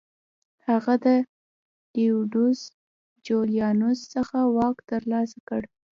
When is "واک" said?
4.55-4.77